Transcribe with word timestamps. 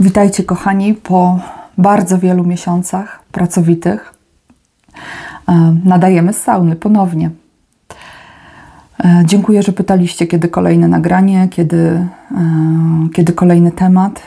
Witajcie, 0.00 0.44
kochani, 0.44 0.94
po 0.94 1.38
bardzo 1.78 2.18
wielu 2.18 2.44
miesiącach 2.44 3.24
pracowitych. 3.32 4.14
E, 5.48 5.76
nadajemy 5.84 6.32
z 6.32 6.42
sauny 6.42 6.76
ponownie. 6.76 7.30
E, 9.04 9.22
dziękuję, 9.24 9.62
że 9.62 9.72
pytaliście, 9.72 10.26
kiedy 10.26 10.48
kolejne 10.48 10.88
nagranie, 10.88 11.48
kiedy, 11.50 11.78
e, 11.78 12.08
kiedy 13.14 13.32
kolejny 13.32 13.72
temat. 13.72 14.22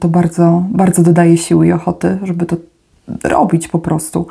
To 0.00 0.08
bardzo, 0.08 0.64
bardzo 0.68 1.02
dodaje 1.02 1.38
siły 1.38 1.66
i 1.66 1.72
ochoty, 1.72 2.18
żeby 2.22 2.46
to 2.46 2.56
robić 3.24 3.68
po 3.68 3.78
prostu. 3.78 4.26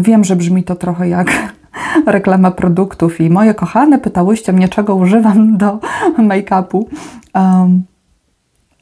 Wiem, 0.00 0.24
że 0.24 0.36
brzmi 0.36 0.64
to 0.64 0.74
trochę 0.74 1.08
jak 1.08 1.54
reklama 2.06 2.50
produktów 2.50 3.20
i 3.20 3.30
moje 3.30 3.54
kochane 3.54 3.98
pytałyście 3.98 4.52
mnie, 4.52 4.68
czego 4.68 4.94
używam 4.94 5.56
do 5.56 5.78
make-upu. 6.18 6.84
Um, 7.34 7.82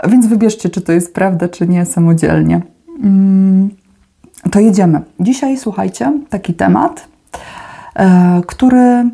więc 0.05 0.27
wybierzcie, 0.27 0.69
czy 0.69 0.81
to 0.81 0.93
jest 0.93 1.15
prawda, 1.15 1.49
czy 1.49 1.69
nie, 1.69 1.85
samodzielnie. 1.85 2.61
Mm, 3.03 3.71
to 4.51 4.61
jedziemy. 4.61 5.01
Dzisiaj 5.21 5.59
słuchajcie, 5.59 6.13
taki 6.29 6.55
temat, 6.55 7.09
e, 7.95 8.41
który 8.47 9.11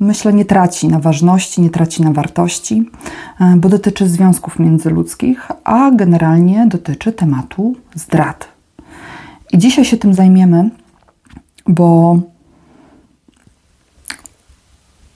myślę 0.00 0.32
nie 0.32 0.44
traci 0.44 0.88
na 0.88 0.98
ważności, 0.98 1.62
nie 1.62 1.70
traci 1.70 2.02
na 2.02 2.12
wartości, 2.12 2.90
e, 3.40 3.56
bo 3.56 3.68
dotyczy 3.68 4.08
związków 4.08 4.58
międzyludzkich, 4.58 5.48
a 5.64 5.90
generalnie 5.90 6.66
dotyczy 6.66 7.12
tematu 7.12 7.76
zdrad. 7.94 8.48
I 9.52 9.58
dzisiaj 9.58 9.84
się 9.84 9.96
tym 9.96 10.14
zajmiemy, 10.14 10.70
bo, 11.66 12.18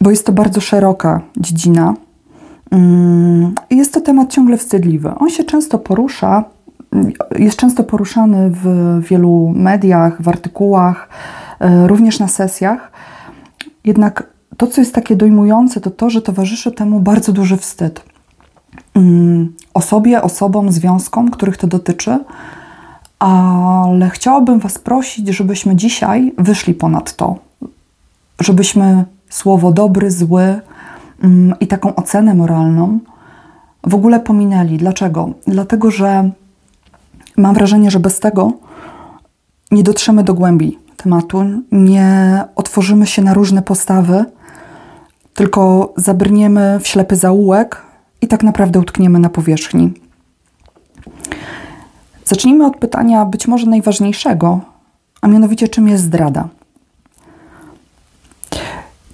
bo 0.00 0.10
jest 0.10 0.26
to 0.26 0.32
bardzo 0.32 0.60
szeroka 0.60 1.20
dziedzina 1.36 1.94
jest 3.70 3.94
to 3.94 4.00
temat 4.00 4.32
ciągle 4.32 4.56
wstydliwy. 4.56 5.14
On 5.18 5.30
się 5.30 5.44
często 5.44 5.78
porusza, 5.78 6.44
jest 7.38 7.56
często 7.56 7.84
poruszany 7.84 8.50
w 8.50 8.98
wielu 9.08 9.52
mediach, 9.56 10.22
w 10.22 10.28
artykułach, 10.28 11.08
e, 11.60 11.86
również 11.86 12.18
na 12.18 12.28
sesjach. 12.28 12.92
Jednak 13.84 14.26
to, 14.56 14.66
co 14.66 14.80
jest 14.80 14.94
takie 14.94 15.16
dojmujące, 15.16 15.80
to 15.80 15.90
to, 15.90 16.10
że 16.10 16.22
towarzyszy 16.22 16.72
temu 16.72 17.00
bardzo 17.00 17.32
duży 17.32 17.56
wstyd. 17.56 18.02
Mm, 18.94 19.54
osobie, 19.74 20.22
osobom, 20.22 20.72
związkom, 20.72 21.30
których 21.30 21.56
to 21.56 21.66
dotyczy, 21.66 22.18
ale 23.18 24.10
chciałabym 24.10 24.58
Was 24.58 24.78
prosić, 24.78 25.28
żebyśmy 25.28 25.76
dzisiaj 25.76 26.32
wyszli 26.38 26.74
ponad 26.74 27.16
to, 27.16 27.36
żebyśmy 28.40 29.04
słowo 29.28 29.72
dobry, 29.72 30.10
zły, 30.10 30.42
Mm, 30.44 30.67
i 31.60 31.66
taką 31.66 31.94
ocenę 31.94 32.34
moralną 32.34 32.98
w 33.86 33.94
ogóle 33.94 34.20
pominęli. 34.20 34.78
Dlaczego? 34.78 35.30
Dlatego, 35.46 35.90
że 35.90 36.30
mam 37.36 37.54
wrażenie, 37.54 37.90
że 37.90 38.00
bez 38.00 38.20
tego 38.20 38.52
nie 39.70 39.82
dotrzemy 39.82 40.24
do 40.24 40.34
głębi 40.34 40.78
tematu, 40.96 41.44
nie 41.72 42.44
otworzymy 42.56 43.06
się 43.06 43.22
na 43.22 43.34
różne 43.34 43.62
postawy, 43.62 44.24
tylko 45.34 45.92
zabrniemy 45.96 46.78
w 46.80 46.88
ślepy 46.88 47.16
zaułek 47.16 47.82
i 48.20 48.28
tak 48.28 48.42
naprawdę 48.42 48.80
utkniemy 48.80 49.18
na 49.18 49.28
powierzchni. 49.28 49.92
Zacznijmy 52.24 52.66
od 52.66 52.76
pytania 52.76 53.24
być 53.24 53.48
może 53.48 53.66
najważniejszego, 53.66 54.60
a 55.20 55.28
mianowicie 55.28 55.68
czym 55.68 55.88
jest 55.88 56.04
zdrada. 56.04 56.48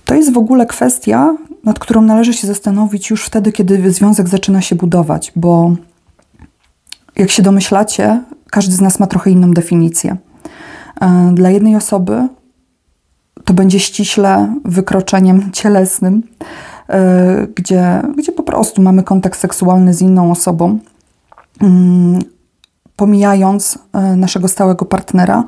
To 0.04 0.14
jest 0.14 0.32
w 0.32 0.38
ogóle 0.38 0.66
kwestia, 0.66 1.36
nad 1.64 1.78
którą 1.78 2.02
należy 2.02 2.32
się 2.32 2.46
zastanowić 2.46 3.10
już 3.10 3.24
wtedy, 3.24 3.52
kiedy 3.52 3.92
związek 3.92 4.28
zaczyna 4.28 4.60
się 4.60 4.76
budować, 4.76 5.32
bo 5.36 5.72
jak 7.16 7.30
się 7.30 7.42
domyślacie, 7.42 8.22
każdy 8.50 8.74
z 8.74 8.80
nas 8.80 9.00
ma 9.00 9.06
trochę 9.06 9.30
inną 9.30 9.50
definicję. 9.50 10.16
E, 11.00 11.30
dla 11.34 11.50
jednej 11.50 11.76
osoby 11.76 12.28
to 13.44 13.54
będzie 13.54 13.80
ściśle 13.80 14.54
wykroczeniem 14.64 15.52
cielesnym, 15.52 16.22
e, 16.88 17.46
gdzie, 17.54 18.02
gdzie 18.16 18.32
po 18.32 18.42
prostu 18.42 18.82
mamy 18.82 19.02
kontakt 19.02 19.40
seksualny 19.40 19.94
z 19.94 20.02
inną 20.02 20.30
osobą, 20.30 20.78
mm, 21.60 22.22
pomijając 22.96 23.78
e, 23.92 24.16
naszego 24.16 24.48
stałego 24.48 24.84
partnera, 24.84 25.44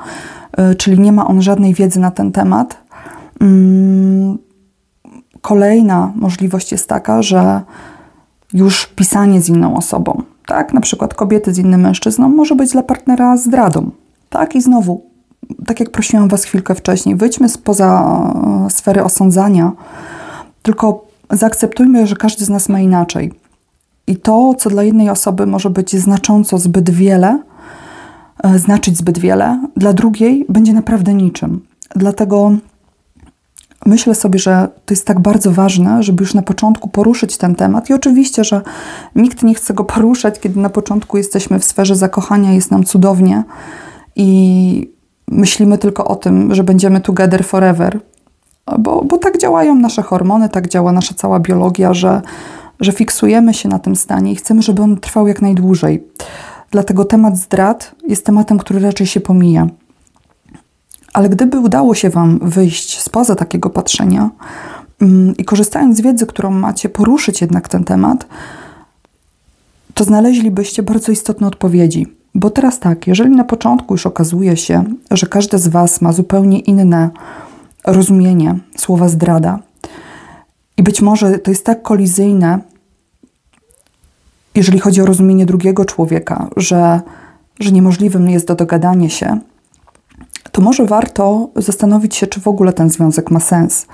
czyli 0.78 1.00
nie 1.00 1.12
ma 1.12 1.26
on 1.26 1.42
żadnej 1.42 1.74
wiedzy 1.74 2.00
na 2.00 2.10
ten 2.10 2.32
temat. 2.32 2.86
Kolejna 5.46 6.12
możliwość 6.16 6.72
jest 6.72 6.88
taka, 6.88 7.22
że 7.22 7.62
już 8.52 8.86
pisanie 8.86 9.40
z 9.40 9.48
inną 9.48 9.76
osobą, 9.76 10.22
tak, 10.46 10.72
na 10.72 10.80
przykład 10.80 11.14
kobiety 11.14 11.54
z 11.54 11.58
innym 11.58 11.80
mężczyzną, 11.80 12.28
może 12.28 12.54
być 12.54 12.72
dla 12.72 12.82
partnera 12.82 13.36
zdradą. 13.36 13.90
Tak, 14.30 14.54
i 14.54 14.60
znowu, 14.60 15.04
tak 15.66 15.80
jak 15.80 15.90
prosiłam 15.90 16.28
Was 16.28 16.44
chwilkę 16.44 16.74
wcześniej, 16.74 17.16
wyjdźmy 17.16 17.48
spoza 17.48 17.88
e, 18.66 18.70
sfery 18.70 19.04
osądzania, 19.04 19.72
tylko 20.62 21.04
zaakceptujmy, 21.30 22.06
że 22.06 22.16
każdy 22.16 22.44
z 22.44 22.50
nas 22.50 22.68
ma 22.68 22.80
inaczej. 22.80 23.32
I 24.06 24.16
to, 24.16 24.54
co 24.58 24.70
dla 24.70 24.82
jednej 24.82 25.10
osoby 25.10 25.46
może 25.46 25.70
być 25.70 25.96
znacząco 25.96 26.58
zbyt 26.58 26.90
wiele, 26.90 27.42
e, 28.44 28.58
znaczyć 28.58 28.96
zbyt 28.96 29.18
wiele, 29.18 29.62
dla 29.76 29.92
drugiej 29.92 30.46
będzie 30.48 30.72
naprawdę 30.72 31.14
niczym. 31.14 31.60
Dlatego 31.96 32.52
myślę 33.86 34.14
sobie, 34.14 34.38
że 34.38 34.68
to 34.86 34.94
jest 34.94 35.06
tak 35.06 35.20
bardzo 35.20 35.52
ważne, 35.52 36.02
żeby 36.02 36.22
już 36.22 36.34
na 36.34 36.42
początku 36.42 36.88
poruszyć 36.88 37.36
ten 37.36 37.54
temat. 37.54 37.90
I 37.90 37.94
oczywiście, 37.94 38.44
że 38.44 38.62
nikt 39.14 39.42
nie 39.42 39.54
chce 39.54 39.74
go 39.74 39.84
poruszać, 39.94 40.40
kiedy 40.40 40.60
na 40.60 40.70
początku 40.70 41.16
jesteśmy 41.16 41.58
w 41.58 41.64
sferze 41.64 41.96
zakochania, 41.96 42.52
jest 42.52 42.70
nam 42.70 42.84
cudownie 42.84 43.44
i 44.16 44.90
myślimy 45.28 45.78
tylko 45.78 46.04
o 46.04 46.16
tym, 46.16 46.54
że 46.54 46.64
będziemy 46.64 47.00
together 47.00 47.44
forever. 47.44 48.00
Bo, 48.78 49.04
bo 49.04 49.18
tak 49.18 49.38
działają 49.38 49.74
nasze 49.74 50.02
hormony, 50.02 50.48
tak 50.48 50.68
działa 50.68 50.92
nasza 50.92 51.14
cała 51.14 51.40
biologia, 51.40 51.94
że, 51.94 52.22
że 52.80 52.92
fiksujemy 52.92 53.54
się 53.54 53.68
na 53.68 53.78
tym 53.78 53.96
stanie 53.96 54.32
i 54.32 54.36
chcemy, 54.36 54.62
żeby 54.62 54.82
on 54.82 54.96
trwał 54.96 55.28
jak 55.28 55.42
najdłużej. 55.42 56.04
Dlatego 56.70 57.04
temat 57.04 57.36
zdrad 57.36 57.94
jest 58.08 58.26
tematem, 58.26 58.58
który 58.58 58.80
raczej 58.80 59.06
się 59.06 59.20
pomija. 59.20 59.66
Ale 61.16 61.28
gdyby 61.28 61.60
udało 61.60 61.94
się 61.94 62.10
Wam 62.10 62.38
wyjść 62.42 63.00
spoza 63.00 63.34
takiego 63.34 63.70
patrzenia 63.70 64.30
mm, 65.00 65.36
i 65.36 65.44
korzystając 65.44 65.96
z 65.96 66.00
wiedzy, 66.00 66.26
którą 66.26 66.50
macie, 66.50 66.88
poruszyć 66.88 67.40
jednak 67.40 67.68
ten 67.68 67.84
temat, 67.84 68.26
to 69.94 70.04
znaleźlibyście 70.04 70.82
bardzo 70.82 71.12
istotne 71.12 71.46
odpowiedzi. 71.46 72.06
Bo 72.34 72.50
teraz 72.50 72.80
tak, 72.80 73.06
jeżeli 73.06 73.30
na 73.30 73.44
początku 73.44 73.94
już 73.94 74.06
okazuje 74.06 74.56
się, 74.56 74.84
że 75.10 75.26
każdy 75.26 75.58
z 75.58 75.68
Was 75.68 76.00
ma 76.00 76.12
zupełnie 76.12 76.58
inne 76.58 77.10
rozumienie 77.86 78.58
słowa 78.76 79.08
zdrada, 79.08 79.58
i 80.76 80.82
być 80.82 81.02
może 81.02 81.38
to 81.38 81.50
jest 81.50 81.64
tak 81.64 81.82
kolizyjne, 81.82 82.58
jeżeli 84.54 84.78
chodzi 84.78 85.00
o 85.00 85.06
rozumienie 85.06 85.46
drugiego 85.46 85.84
człowieka, 85.84 86.48
że, 86.56 87.00
że 87.60 87.72
niemożliwym 87.72 88.30
jest 88.30 88.46
do 88.46 88.54
dogadania 88.54 89.08
się, 89.08 89.40
to 90.56 90.62
może 90.62 90.86
warto 90.86 91.48
zastanowić 91.56 92.16
się, 92.16 92.26
czy 92.26 92.40
w 92.40 92.48
ogóle 92.48 92.72
ten 92.72 92.90
związek 92.90 93.30
ma 93.30 93.40
sens. 93.40 93.86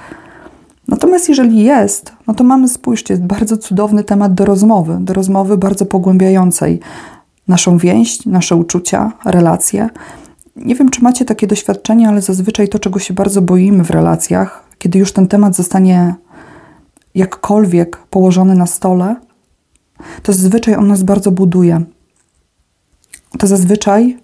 Natomiast 0.89 1.29
jeżeli 1.29 1.65
jest, 1.65 2.13
no 2.27 2.35
to 2.35 2.45
mamy, 2.45 2.69
spójrzcie, 2.69 3.17
bardzo 3.17 3.57
cudowny 3.57 4.05
temat 4.05 4.35
do 4.35 4.45
rozmowy, 4.45 4.99
do 5.01 5.15
rozmowy 5.15 5.59
bardzo 5.59 5.87
pogłębiającej 5.87 6.81
naszą 7.49 7.79
więź, 7.79 8.27
nasze 8.27 8.57
uczucia, 8.57 9.13
relacje. 9.25 9.89
Nie 10.57 10.75
wiem, 10.75 10.91
czy 10.91 11.03
macie 11.03 11.25
takie 11.25 11.47
doświadczenie, 11.47 12.09
ale 12.09 12.21
zazwyczaj 12.21 12.69
to, 12.69 12.79
czego 12.79 12.99
się 12.99 13.15
bardzo 13.15 13.43
boimy 13.43 13.85
w 13.85 13.91
relacjach, 13.91 14.65
kiedy 14.79 14.99
już 14.99 15.13
ten 15.13 15.29
temat 15.29 15.57
zostanie 15.57 16.15
jakkolwiek 17.15 17.97
położony 17.97 18.55
na 18.55 18.67
stole, 18.67 19.17
to 20.23 20.33
zazwyczaj 20.33 20.75
on 20.75 20.89
nas 20.89 21.03
bardzo 21.03 21.31
buduje. 21.31 21.85
To 23.39 23.47
zazwyczaj 23.47 24.22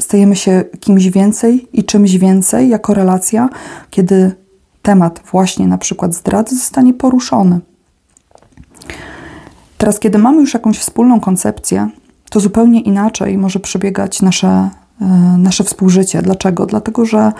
stajemy 0.00 0.36
się 0.36 0.64
kimś 0.80 1.08
więcej 1.08 1.68
i 1.72 1.84
czymś 1.84 2.18
więcej 2.18 2.68
jako 2.68 2.94
relacja, 2.94 3.48
kiedy 3.90 4.34
temat 4.82 5.22
właśnie 5.32 5.66
na 5.66 5.78
przykład 5.78 6.14
zdrady 6.14 6.56
zostanie 6.56 6.94
poruszony. 6.94 7.60
Teraz, 9.78 10.00
kiedy 10.00 10.18
mamy 10.18 10.40
już 10.40 10.54
jakąś 10.54 10.78
wspólną 10.78 11.20
koncepcję, 11.20 11.88
to 12.30 12.40
zupełnie 12.40 12.80
inaczej 12.80 13.38
może 13.38 13.60
przebiegać 13.60 14.22
nasze, 14.22 14.70
e, 15.00 15.04
nasze 15.38 15.64
współżycie. 15.64 16.22
Dlaczego? 16.22 16.66
Dlatego, 16.66 17.04
że 17.04 17.32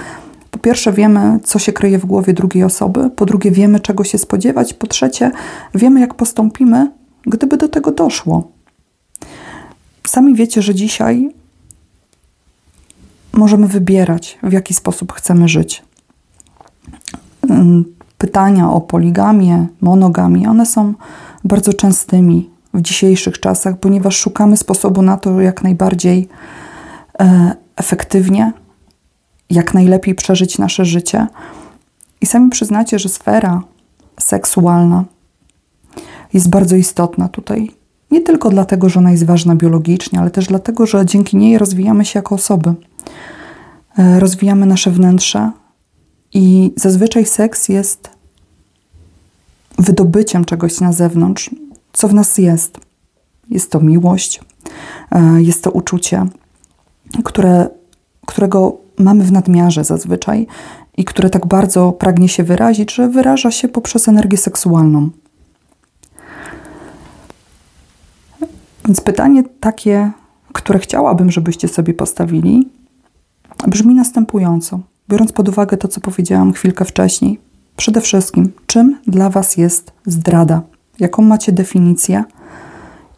po 0.51 0.59
pierwsze 0.59 0.93
wiemy, 0.93 1.41
co 1.45 1.59
się 1.59 1.73
kryje 1.73 1.99
w 1.99 2.07
głowie 2.07 2.33
drugiej 2.33 2.65
osoby, 2.65 3.11
po 3.11 3.27
drugie 3.27 3.51
wiemy, 3.51 3.81
czego 3.81 4.05
się 4.05 4.19
spodziewać, 4.19 4.75
po 4.75 4.87
trzecie 4.87 5.31
wiemy, 5.75 6.01
jak 6.01 6.15
postąpimy, 6.15 6.91
gdyby 7.23 7.57
do 7.57 7.69
tego 7.69 7.93
doszło. 7.93 8.49
Sami 10.07 10.35
wiecie, 10.35 10.62
że 10.62 10.75
dzisiaj 10.75 11.31
możemy 13.40 13.66
wybierać, 13.66 14.38
w 14.42 14.52
jaki 14.52 14.75
sposób 14.75 15.12
chcemy 15.12 15.48
żyć. 15.48 15.82
Pytania 18.19 18.70
o 18.70 18.81
poligamię, 18.81 19.66
monogamię, 19.81 20.50
one 20.50 20.66
są 20.66 20.94
bardzo 21.44 21.72
częstymi 21.72 22.50
w 22.75 22.81
dzisiejszych 22.81 23.40
czasach, 23.40 23.78
ponieważ 23.78 24.16
szukamy 24.16 24.56
sposobu 24.56 25.02
na 25.02 25.16
to, 25.16 25.40
jak 25.40 25.62
najbardziej 25.62 26.28
e, 27.20 27.52
efektywnie, 27.76 28.52
jak 29.50 29.75
najlepiej 29.75 30.14
przeżyć 30.14 30.58
nasze 30.58 30.84
życie. 30.84 31.26
I 32.20 32.26
sami 32.26 32.50
przyznacie, 32.50 32.98
że 32.98 33.08
sfera 33.08 33.62
seksualna 34.20 35.04
jest 36.32 36.50
bardzo 36.50 36.76
istotna 36.76 37.28
tutaj. 37.28 37.70
Nie 38.10 38.20
tylko 38.20 38.50
dlatego, 38.50 38.88
że 38.88 39.00
ona 39.00 39.10
jest 39.10 39.26
ważna 39.26 39.54
biologicznie, 39.54 40.20
ale 40.20 40.31
też 40.31 40.46
dlatego, 40.46 40.87
że 40.87 41.06
dzięki 41.06 41.37
niej 41.37 41.58
rozwijamy 41.58 42.04
się 42.04 42.19
jako 42.19 42.34
osoby. 42.34 42.75
E, 43.99 44.20
rozwijamy 44.20 44.67
nasze 44.67 44.91
wnętrze 44.91 45.50
i 46.35 46.73
zazwyczaj 46.76 47.26
seks 47.26 47.69
jest 47.69 48.11
wydobyciem 49.79 50.44
czegoś 50.44 50.81
na 50.81 50.93
zewnątrz, 50.93 51.50
co 51.93 52.08
w 52.08 52.14
nas 52.14 52.38
jest. 52.38 52.81
Jest 53.50 53.70
to 53.70 53.81
miłość, 53.81 54.41
e, 55.11 55.43
jest 55.43 55.64
to 55.64 55.70
uczucie, 55.70 56.26
które, 57.25 57.69
którego 58.26 58.76
mamy 58.99 59.25
w 59.25 59.32
nadmiarze 59.32 59.85
zazwyczaj 59.85 60.47
i 60.97 61.05
które 61.05 61.31
tak 61.31 61.47
bardzo 61.47 61.93
pragnie 61.93 62.29
się 62.29 62.44
wyrazić, 62.44 62.94
że 62.94 63.08
wyraża 63.08 63.50
się 63.50 63.69
poprzez 63.69 64.08
energię 64.08 64.37
seksualną. 64.37 65.11
Więc 68.85 69.00
pytanie 69.00 69.43
takie, 69.61 70.11
które 70.52 70.79
chciałabym, 70.79 71.31
żebyście 71.31 71.69
sobie 71.69 71.94
postawili, 71.94 72.69
brzmi 73.67 73.95
następująco, 73.95 74.81
biorąc 75.09 75.33
pod 75.33 75.49
uwagę 75.49 75.77
to, 75.77 75.89
co 75.89 76.01
powiedziałam 76.01 76.53
chwilkę 76.53 76.85
wcześniej. 76.85 77.41
Przede 77.77 78.01
wszystkim, 78.01 78.53
czym 78.67 78.99
dla 79.07 79.31
Was 79.31 79.57
jest 79.57 79.93
zdrada? 80.07 80.62
Jaką 80.99 81.23
macie 81.23 81.53
definicję? 81.53 82.25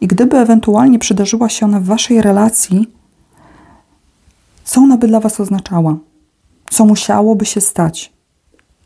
I 0.01 0.07
gdyby 0.07 0.37
ewentualnie 0.37 0.99
przydarzyła 0.99 1.49
się 1.49 1.65
ona 1.65 1.79
w 1.79 1.83
Waszej 1.83 2.21
relacji, 2.21 2.87
co 4.63 4.81
ona 4.81 4.97
by 4.97 5.07
dla 5.07 5.19
Was 5.19 5.39
oznaczała? 5.39 5.97
Co 6.69 6.85
musiałoby 6.85 7.45
się 7.45 7.61
stać? 7.61 8.13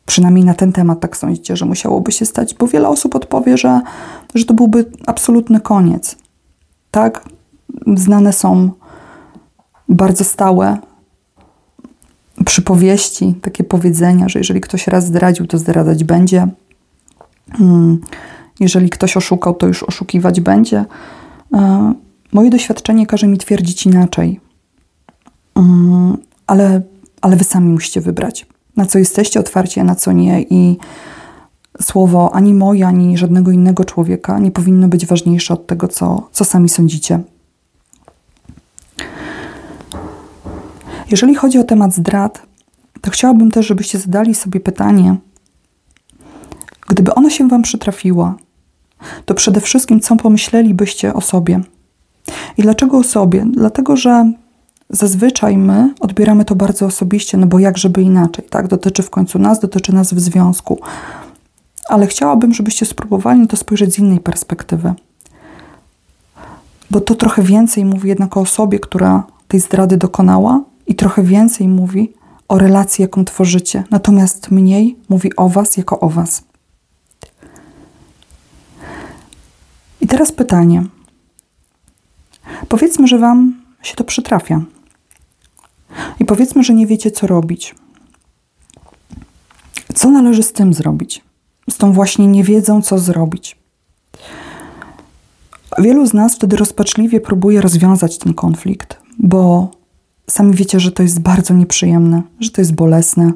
Przynajmniej 0.05 0.45
na 0.45 0.53
ten 0.53 0.71
temat 0.73 0.99
tak 0.99 1.17
sądzicie, 1.17 1.55
że 1.55 1.65
musiałoby 1.65 2.11
się 2.11 2.25
stać, 2.25 2.53
bo 2.53 2.67
wiele 2.67 2.89
osób 2.89 3.15
odpowie, 3.15 3.57
że, 3.57 3.81
że 4.35 4.45
to 4.45 4.53
byłby 4.53 4.85
absolutny 5.05 5.59
koniec. 5.59 6.15
Tak, 6.91 7.23
znane 7.95 8.33
są 8.33 8.71
bardzo 9.89 10.23
stałe 10.23 10.77
przypowieści, 12.47 13.35
takie 13.41 13.63
powiedzenia, 13.63 14.29
że 14.29 14.39
jeżeli 14.39 14.61
ktoś 14.61 14.87
raz 14.87 15.05
zdradził, 15.05 15.47
to 15.47 15.57
zdradzać 15.57 16.03
będzie. 16.03 16.47
Hmm, 17.51 18.01
jeżeli 18.59 18.89
ktoś 18.89 19.17
oszukał, 19.17 19.53
to 19.53 19.67
już 19.67 19.83
oszukiwać 19.83 20.41
będzie. 20.41 20.85
E, 21.53 21.93
moje 22.33 22.49
doświadczenie 22.49 23.07
każe 23.07 23.27
mi 23.27 23.37
twierdzić 23.37 23.85
inaczej. 23.85 24.39
Mm, 25.55 26.17
ale, 26.47 26.81
ale 27.21 27.35
wy 27.35 27.43
sami 27.43 27.73
musicie 27.73 28.01
wybrać, 28.01 28.45
na 28.77 28.85
co 28.85 28.99
jesteście 28.99 29.39
otwarci, 29.39 29.79
a 29.79 29.83
na 29.83 29.95
co 29.95 30.11
nie. 30.11 30.41
I 30.41 30.77
słowo 31.81 32.35
ani 32.35 32.53
moje, 32.53 32.87
ani 32.87 33.17
żadnego 33.17 33.51
innego 33.51 33.85
człowieka 33.85 34.39
nie 34.39 34.51
powinno 34.51 34.87
być 34.87 35.05
ważniejsze 35.05 35.53
od 35.53 35.67
tego, 35.67 35.87
co, 35.87 36.29
co 36.31 36.45
sami 36.45 36.69
sądzicie. 36.69 37.19
Jeżeli 41.11 41.35
chodzi 41.35 41.59
o 41.59 41.63
temat 41.63 41.93
zdrad, 41.93 42.41
to 43.01 43.11
chciałabym 43.11 43.51
też, 43.51 43.67
żebyście 43.67 43.99
zadali 43.99 44.35
sobie 44.35 44.59
pytanie, 44.59 45.15
gdyby 46.87 47.13
ona 47.13 47.29
się 47.29 47.47
Wam 47.47 47.61
przytrafiła, 47.61 48.35
to 49.25 49.33
przede 49.33 49.61
wszystkim 49.61 49.99
co 49.99 50.15
pomyślelibyście 50.15 51.13
o 51.13 51.21
sobie? 51.21 51.59
I 52.57 52.61
dlaczego 52.61 52.97
o 52.97 53.03
sobie? 53.03 53.45
Dlatego, 53.51 53.95
że 53.95 54.31
zazwyczaj 54.89 55.57
my 55.57 55.93
odbieramy 55.99 56.45
to 56.45 56.55
bardzo 56.55 56.85
osobiście, 56.85 57.37
no 57.37 57.47
bo 57.47 57.59
jak 57.59 57.77
żeby 57.77 58.01
inaczej, 58.01 58.45
tak? 58.49 58.67
Dotyczy 58.67 59.03
w 59.03 59.09
końcu 59.09 59.39
nas, 59.39 59.59
dotyczy 59.59 59.95
nas 59.95 60.13
w 60.13 60.19
związku. 60.19 60.79
Ale 61.89 62.07
chciałabym, 62.07 62.53
żebyście 62.53 62.85
spróbowali 62.85 63.47
to 63.47 63.57
spojrzeć 63.57 63.93
z 63.93 63.99
innej 63.99 64.19
perspektywy. 64.19 64.93
Bo 66.91 67.01
to 67.01 67.15
trochę 67.15 67.41
więcej 67.41 67.85
mówi 67.85 68.09
jednak 68.09 68.37
o 68.37 68.41
osobie, 68.41 68.79
która 68.79 69.23
tej 69.47 69.59
zdrady 69.59 69.97
dokonała, 69.97 70.61
i 70.87 70.95
trochę 70.95 71.23
więcej 71.23 71.67
mówi 71.67 72.13
o 72.47 72.57
relacji, 72.57 73.01
jaką 73.01 73.25
tworzycie, 73.25 73.83
natomiast 73.91 74.51
mniej 74.51 74.97
mówi 75.09 75.35
o 75.35 75.49
Was 75.49 75.77
jako 75.77 75.99
o 75.99 76.09
Was. 76.09 76.43
I 80.01 80.07
teraz 80.07 80.31
pytanie. 80.31 80.83
Powiedzmy, 82.69 83.07
że 83.07 83.19
Wam 83.19 83.61
się 83.81 83.95
to 83.95 84.03
przytrafia. 84.03 84.61
I 86.19 86.25
powiedzmy, 86.25 86.63
że 86.63 86.73
nie 86.73 86.87
wiecie, 86.87 87.11
co 87.11 87.27
robić. 87.27 87.75
Co 89.95 90.11
należy 90.11 90.43
z 90.43 90.53
tym 90.53 90.73
zrobić? 90.73 91.23
Z 91.69 91.77
tą 91.77 91.93
właśnie 91.93 92.27
nie 92.27 92.43
wiedzą, 92.43 92.81
co 92.81 92.99
zrobić. 92.99 93.57
Wielu 95.77 96.05
z 96.05 96.13
nas 96.13 96.35
wtedy 96.35 96.55
rozpaczliwie 96.55 97.21
próbuje 97.21 97.61
rozwiązać 97.61 98.17
ten 98.17 98.33
konflikt, 98.33 98.99
bo 99.19 99.71
sami 100.29 100.55
wiecie, 100.55 100.79
że 100.79 100.91
to 100.91 101.03
jest 101.03 101.19
bardzo 101.19 101.53
nieprzyjemne, 101.53 102.21
że 102.39 102.49
to 102.49 102.61
jest 102.61 102.75
bolesne. 102.75 103.31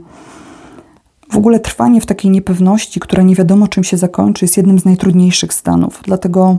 W 1.32 1.38
ogóle 1.38 1.60
trwanie 1.60 2.02
w 2.02 2.06
takiej 2.06 2.32
niepewności, 2.32 3.00
która 3.00 3.24
nie 3.24 3.36
wiadomo 3.36 3.68
czym 3.68 3.84
się 3.84 3.98
zakończy, 3.98 4.46
jest 4.46 4.58
jednym 4.58 4.80
z 4.80 4.86
najtrudniejszych 4.86 5.54
stanów. 5.54 6.02
Dlatego 6.04 6.58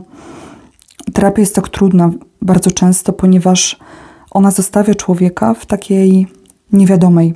terapia 1.13 1.39
jest 1.39 1.55
tak 1.55 1.69
trudna 1.69 2.11
bardzo 2.41 2.71
często, 2.71 3.13
ponieważ 3.13 3.79
ona 4.31 4.51
zostawia 4.51 4.95
człowieka 4.95 5.53
w 5.53 5.65
takiej 5.65 6.27
niewiadomej, 6.71 7.33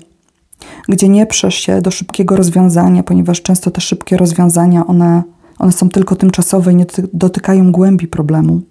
gdzie 0.90 1.10
nie 1.10 1.26
przesz 1.26 1.56
się 1.56 1.82
do 1.82 1.92
szybkiego 1.92 2.36
rozwiązania, 2.36 3.04
ponieważ 3.04 3.42
często 3.42 3.72
te 3.72 3.82
szybkie 3.82 4.18
rozwiązania 4.18 4.88
one, 4.88 5.24
one 5.60 5.72
są 5.72 5.90
tylko 5.90 6.16
tymczasowe 6.16 6.72
i 6.72 6.76
nie 6.76 6.86
dotykają 7.14 7.72
głębi 7.72 8.08
problemu. 8.08 8.62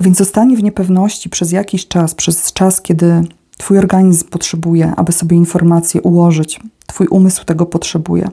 Więc 0.00 0.18
zostanie 0.18 0.56
w 0.56 0.62
niepewności 0.62 1.30
przez 1.30 1.52
jakiś 1.52 1.88
czas, 1.88 2.14
przez 2.14 2.52
czas, 2.52 2.80
kiedy 2.80 3.22
Twój 3.56 3.78
organizm 3.78 4.28
potrzebuje, 4.28 4.92
aby 4.96 5.12
sobie 5.12 5.36
informacje 5.36 6.02
ułożyć, 6.02 6.60
Twój 6.86 7.06
umysł 7.06 7.44
tego 7.44 7.66
potrzebuje. 7.66 8.28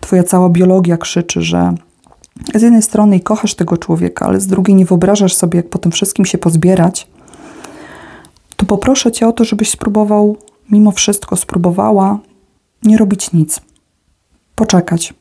Twoja 0.00 0.22
cała 0.22 0.48
biologia 0.48 0.96
krzyczy, 0.96 1.42
że 1.42 1.74
z 2.54 2.62
jednej 2.62 2.82
strony 2.82 3.20
kochasz 3.20 3.54
tego 3.54 3.76
człowieka, 3.76 4.26
ale 4.26 4.40
z 4.40 4.46
drugiej 4.46 4.76
nie 4.76 4.84
wyobrażasz 4.84 5.34
sobie, 5.34 5.56
jak 5.56 5.68
po 5.68 5.78
tym 5.78 5.92
wszystkim 5.92 6.24
się 6.24 6.38
pozbierać, 6.38 7.08
to 8.56 8.66
poproszę 8.66 9.12
Cię 9.12 9.28
o 9.28 9.32
to, 9.32 9.44
żebyś 9.44 9.70
spróbował, 9.70 10.36
mimo 10.70 10.90
wszystko 10.90 11.36
spróbowała, 11.36 12.18
nie 12.82 12.98
robić 12.98 13.32
nic. 13.32 13.60
Poczekać. 14.54 15.14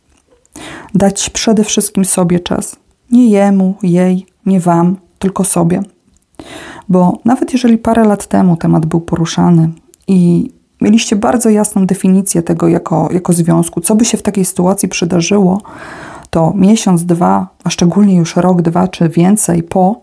Dać 0.93 1.29
przede 1.29 1.63
wszystkim 1.63 2.05
sobie 2.05 2.39
czas. 2.39 2.75
Nie 3.11 3.29
jemu, 3.29 3.75
jej, 3.83 4.25
nie 4.45 4.59
Wam, 4.59 4.97
tylko 5.19 5.43
sobie. 5.43 5.81
Bo 6.89 7.19
nawet 7.25 7.53
jeżeli 7.53 7.77
parę 7.77 8.03
lat 8.03 8.27
temu 8.27 8.57
temat 8.57 8.85
był 8.85 9.01
poruszany 9.01 9.69
i 10.07 10.51
mieliście 10.81 11.15
bardzo 11.15 11.49
jasną 11.49 11.85
definicję 11.85 12.43
tego 12.43 12.67
jako, 12.67 13.09
jako 13.11 13.33
związku, 13.33 13.81
co 13.81 13.95
by 13.95 14.05
się 14.05 14.17
w 14.17 14.21
takiej 14.21 14.45
sytuacji 14.45 14.89
przydarzyło, 14.89 15.61
to 16.29 16.53
miesiąc, 16.55 17.05
dwa, 17.05 17.47
a 17.63 17.69
szczególnie 17.69 18.15
już 18.15 18.35
rok, 18.35 18.61
dwa 18.61 18.87
czy 18.87 19.09
więcej 19.09 19.63
po, 19.63 20.01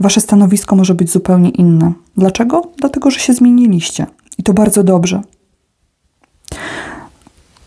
wasze 0.00 0.20
stanowisko 0.20 0.76
może 0.76 0.94
być 0.94 1.10
zupełnie 1.10 1.50
inne. 1.50 1.92
Dlaczego? 2.16 2.62
Dlatego, 2.76 3.10
że 3.10 3.18
się 3.18 3.32
zmieniliście 3.32 4.06
i 4.38 4.42
to 4.42 4.52
bardzo 4.52 4.82
dobrze. 4.82 5.22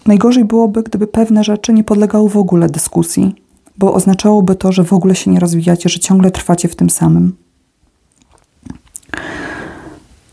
Najgorzej 0.05 0.45
byłoby, 0.45 0.83
gdyby 0.83 1.07
pewne 1.07 1.43
rzeczy 1.43 1.73
nie 1.73 1.83
podlegały 1.83 2.29
w 2.29 2.37
ogóle 2.37 2.69
dyskusji, 2.69 3.35
bo 3.77 3.93
oznaczałoby 3.93 4.55
to, 4.55 4.71
że 4.71 4.83
w 4.83 4.93
ogóle 4.93 5.15
się 5.15 5.31
nie 5.31 5.39
rozwijacie, 5.39 5.89
że 5.89 5.99
ciągle 5.99 6.31
trwacie 6.31 6.67
w 6.67 6.75
tym 6.75 6.89
samym. 6.89 7.35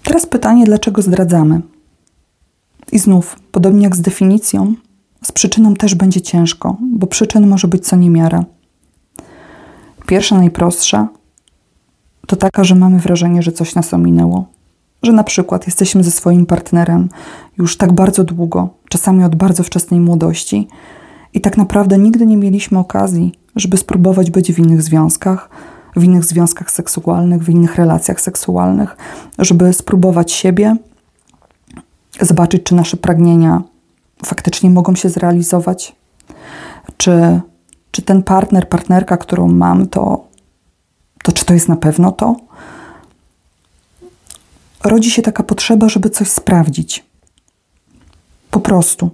Teraz 0.03 0.27
pytanie, 0.27 0.65
dlaczego 0.65 1.03
zdradzamy? 1.03 1.61
I 2.93 2.99
znów, 2.99 3.37
podobnie 3.53 3.85
jak 3.85 3.97
z 3.97 4.01
definicją, 4.01 4.75
z 5.25 5.33
przyczyną 5.33 5.75
też 5.75 5.95
będzie 5.95 6.21
ciężko, 6.21 6.77
bo 6.81 7.07
przyczyn 7.07 7.47
może 7.47 7.69
być 7.69 7.87
co 7.87 7.97
niemiara. 7.97 8.45
Pierwsza, 10.07 10.37
najprostsza, 10.37 11.09
to 12.27 12.37
taka, 12.37 12.65
że 12.65 12.75
mamy 12.75 12.99
wrażenie, 12.99 13.43
że 13.43 13.53
coś 13.53 13.75
nas 13.75 13.95
ominęło. 13.95 14.47
Że 15.03 15.13
na 15.13 15.25
przykład 15.25 15.67
jesteśmy 15.67 16.05
ze 16.05 16.11
swoim 16.11 16.47
partnerem 16.47 17.09
już 17.59 17.77
tak 17.77 17.93
bardzo 17.93 18.25
długo, 18.25 18.69
czasami 18.89 19.25
od 19.25 19.37
bardzo 19.37 19.63
wczesnej 19.63 20.01
młodości, 20.01 20.69
i 21.35 21.41
tak 21.41 21.57
naprawdę 21.57 21.99
nigdy 21.99 22.27
nie 22.27 22.37
mieliśmy 22.37 22.79
okazji, 22.79 23.33
żeby 23.57 23.77
spróbować 23.77 24.31
być 24.31 24.53
w 24.53 24.59
innych 24.59 24.83
związkach, 24.83 25.51
w 25.97 26.05
innych 26.05 26.25
związkach 26.25 26.71
seksualnych, 26.71 27.45
w 27.45 27.49
innych 27.49 27.77
relacjach 27.77 28.21
seksualnych, 28.21 28.97
żeby 29.39 29.73
spróbować 29.73 30.33
siebie, 30.33 30.77
zobaczyć, 32.21 32.63
czy 32.63 32.75
nasze 32.75 32.97
pragnienia 32.97 33.63
faktycznie 34.25 34.71
mogą 34.71 34.95
się 34.95 35.09
zrealizować, 35.09 35.97
czy, 36.97 37.41
czy 37.91 38.03
ten 38.03 38.23
partner, 38.23 38.69
partnerka, 38.69 39.17
którą 39.17 39.49
mam, 39.49 39.89
to, 39.89 40.25
to 41.23 41.33
czy 41.33 41.45
to 41.45 41.55
jest 41.55 41.69
na 41.69 41.77
pewno 41.77 42.13
to? 42.13 42.37
Rodzi 44.85 45.11
się 45.11 45.23
taka 45.23 45.43
potrzeba, 45.43 45.89
żeby 45.89 46.11
coś 46.11 46.29
sprawdzić. 46.29 47.05
Po 48.51 48.61
prostu. 48.61 49.11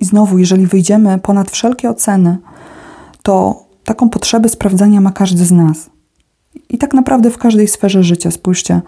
I 0.00 0.04
znowu, 0.04 0.38
jeżeli 0.38 0.66
wyjdziemy 0.66 1.18
ponad 1.18 1.50
wszelkie 1.50 1.90
oceny, 1.90 2.38
to 3.22 3.64
taką 3.84 4.10
potrzebę 4.10 4.48
sprawdzania 4.48 5.00
ma 5.00 5.12
każdy 5.12 5.44
z 5.44 5.52
nas. 5.52 5.90
I 6.68 6.78
tak 6.78 6.94
naprawdę 6.94 7.30
w 7.30 7.38
każdej 7.38 7.68
sferze 7.68 8.02
życia. 8.02 8.30
Spójrzcie, 8.30 8.80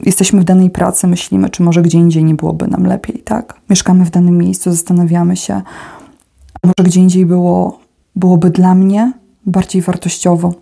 jesteśmy 0.00 0.40
w 0.40 0.44
danej 0.44 0.70
pracy, 0.70 1.06
myślimy, 1.06 1.50
czy 1.50 1.62
może 1.62 1.82
gdzie 1.82 1.98
indziej 1.98 2.24
nie 2.24 2.34
byłoby 2.34 2.68
nam 2.68 2.86
lepiej, 2.86 3.22
tak? 3.22 3.60
Mieszkamy 3.70 4.04
w 4.04 4.10
danym 4.10 4.38
miejscu, 4.38 4.70
zastanawiamy 4.70 5.36
się, 5.36 5.62
może 6.64 6.88
gdzie 6.88 7.00
indziej 7.00 7.26
było, 7.26 7.80
byłoby 8.16 8.50
dla 8.50 8.74
mnie 8.74 9.12
bardziej 9.46 9.82
wartościowo. 9.82 10.54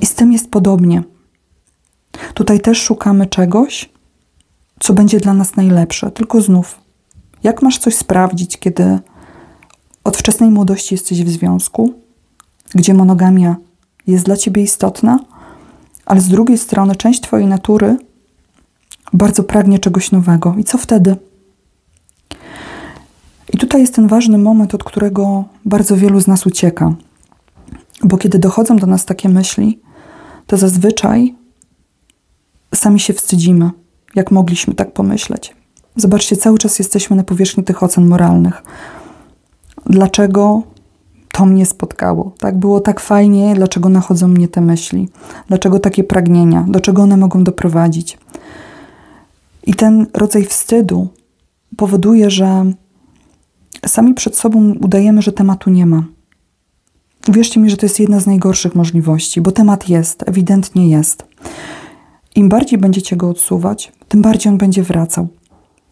I 0.00 0.06
z 0.06 0.14
tym 0.14 0.32
jest 0.32 0.50
podobnie. 0.50 1.02
Tutaj 2.34 2.60
też 2.60 2.82
szukamy 2.82 3.26
czegoś, 3.26 3.90
co 4.80 4.92
będzie 4.92 5.20
dla 5.20 5.34
nas 5.34 5.56
najlepsze. 5.56 6.10
Tylko 6.10 6.40
znów, 6.40 6.80
jak 7.42 7.62
masz 7.62 7.78
coś 7.78 7.96
sprawdzić, 7.96 8.58
kiedy 8.58 8.98
od 10.04 10.16
wczesnej 10.16 10.50
młodości 10.50 10.94
jesteś 10.94 11.24
w 11.24 11.28
związku, 11.28 11.94
gdzie 12.74 12.94
monogamia 12.94 13.56
jest 14.06 14.24
dla 14.24 14.36
ciebie 14.36 14.62
istotna, 14.62 15.18
ale 16.06 16.20
z 16.20 16.28
drugiej 16.28 16.58
strony 16.58 16.96
część 16.96 17.20
twojej 17.20 17.46
natury 17.46 17.96
bardzo 19.12 19.42
pragnie 19.42 19.78
czegoś 19.78 20.12
nowego. 20.12 20.54
I 20.58 20.64
co 20.64 20.78
wtedy? 20.78 21.16
I 23.52 23.58
tutaj 23.58 23.80
jest 23.80 23.94
ten 23.94 24.08
ważny 24.08 24.38
moment, 24.38 24.74
od 24.74 24.84
którego 24.84 25.44
bardzo 25.64 25.96
wielu 25.96 26.20
z 26.20 26.26
nas 26.26 26.46
ucieka. 26.46 26.94
Bo 28.02 28.16
kiedy 28.16 28.38
dochodzą 28.38 28.76
do 28.76 28.86
nas 28.86 29.04
takie 29.04 29.28
myśli, 29.28 29.78
to 30.46 30.56
zazwyczaj 30.56 31.34
sami 32.74 33.00
się 33.00 33.12
wstydzimy, 33.12 33.70
jak 34.14 34.30
mogliśmy 34.30 34.74
tak 34.74 34.92
pomyśleć. 34.92 35.57
Zobaczcie, 35.98 36.36
cały 36.36 36.58
czas 36.58 36.78
jesteśmy 36.78 37.16
na 37.16 37.24
powierzchni 37.24 37.64
tych 37.64 37.82
ocen 37.82 38.06
moralnych. 38.06 38.62
Dlaczego 39.86 40.62
to 41.32 41.46
mnie 41.46 41.66
spotkało? 41.66 42.32
Tak 42.38 42.58
było 42.58 42.80
tak 42.80 43.00
fajnie, 43.00 43.54
dlaczego 43.54 43.88
nachodzą 43.88 44.28
mnie 44.28 44.48
te 44.48 44.60
myśli? 44.60 45.08
Dlaczego 45.48 45.78
takie 45.78 46.04
pragnienia? 46.04 46.66
Do 46.68 46.80
czego 46.80 47.02
one 47.02 47.16
mogą 47.16 47.44
doprowadzić? 47.44 48.18
I 49.66 49.74
ten 49.74 50.06
rodzaj 50.14 50.44
wstydu 50.44 51.08
powoduje, 51.76 52.30
że 52.30 52.72
sami 53.86 54.14
przed 54.14 54.36
sobą 54.36 54.74
udajemy, 54.80 55.22
że 55.22 55.32
tematu 55.32 55.70
nie 55.70 55.86
ma. 55.86 56.04
Uwierzcie 57.28 57.60
mi, 57.60 57.70
że 57.70 57.76
to 57.76 57.86
jest 57.86 58.00
jedna 58.00 58.20
z 58.20 58.26
najgorszych 58.26 58.74
możliwości, 58.74 59.40
bo 59.40 59.52
temat 59.52 59.88
jest, 59.88 60.28
ewidentnie 60.28 60.88
jest. 60.88 61.26
Im 62.34 62.48
bardziej 62.48 62.78
będziecie 62.78 63.16
go 63.16 63.28
odsuwać, 63.28 63.92
tym 64.08 64.22
bardziej 64.22 64.52
on 64.52 64.58
będzie 64.58 64.82
wracał. 64.82 65.28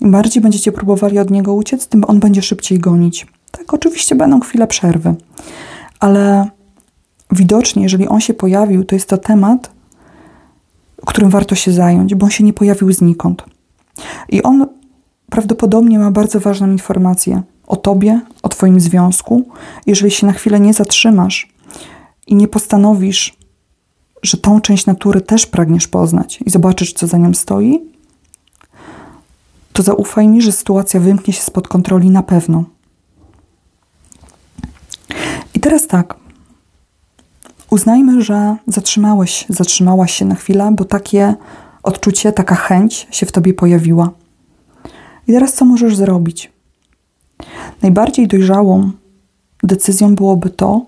Im 0.00 0.10
bardziej 0.10 0.42
będziecie 0.42 0.72
próbowali 0.72 1.18
od 1.18 1.30
niego 1.30 1.54
uciec, 1.54 1.86
tym 1.86 2.04
on 2.06 2.20
będzie 2.20 2.42
szybciej 2.42 2.78
gonić. 2.78 3.26
Tak, 3.50 3.74
oczywiście 3.74 4.14
będą 4.14 4.40
chwile 4.40 4.66
przerwy, 4.66 5.14
ale 6.00 6.50
widocznie, 7.32 7.82
jeżeli 7.82 8.08
on 8.08 8.20
się 8.20 8.34
pojawił, 8.34 8.84
to 8.84 8.94
jest 8.94 9.08
to 9.08 9.18
temat, 9.18 9.70
którym 11.06 11.30
warto 11.30 11.54
się 11.54 11.72
zająć, 11.72 12.14
bo 12.14 12.24
on 12.24 12.30
się 12.30 12.44
nie 12.44 12.52
pojawił 12.52 12.92
znikąd. 12.92 13.44
I 14.28 14.42
on 14.42 14.66
prawdopodobnie 15.30 15.98
ma 15.98 16.10
bardzo 16.10 16.40
ważną 16.40 16.70
informację 16.70 17.42
o 17.66 17.76
tobie, 17.76 18.20
o 18.42 18.48
twoim 18.48 18.80
związku. 18.80 19.48
Jeżeli 19.86 20.10
się 20.10 20.26
na 20.26 20.32
chwilę 20.32 20.60
nie 20.60 20.74
zatrzymasz 20.74 21.48
i 22.26 22.34
nie 22.34 22.48
postanowisz, 22.48 23.36
że 24.22 24.38
tą 24.38 24.60
część 24.60 24.86
natury 24.86 25.20
też 25.20 25.46
pragniesz 25.46 25.88
poznać 25.88 26.38
i 26.46 26.50
zobaczysz, 26.50 26.92
co 26.92 27.06
za 27.06 27.18
nią 27.18 27.34
stoi, 27.34 27.80
to 29.76 29.82
zaufaj 29.82 30.28
mi, 30.28 30.42
że 30.42 30.52
sytuacja 30.52 31.00
wymknie 31.00 31.34
się 31.34 31.42
spod 31.42 31.68
kontroli 31.68 32.10
na 32.10 32.22
pewno. 32.22 32.64
I 35.54 35.60
teraz 35.60 35.86
tak. 35.86 36.16
Uznajmy, 37.70 38.22
że 38.22 38.56
zatrzymałeś, 38.66 39.46
zatrzymałaś 39.48 40.12
się 40.12 40.24
na 40.24 40.34
chwilę, 40.34 40.72
bo 40.72 40.84
takie 40.84 41.34
odczucie, 41.82 42.32
taka 42.32 42.54
chęć 42.54 43.06
się 43.10 43.26
w 43.26 43.32
tobie 43.32 43.54
pojawiła. 43.54 44.10
I 45.28 45.32
teraz 45.32 45.54
co 45.54 45.64
możesz 45.64 45.96
zrobić? 45.96 46.52
Najbardziej 47.82 48.28
dojrzałą 48.28 48.90
decyzją 49.62 50.14
byłoby 50.14 50.50
to, 50.50 50.86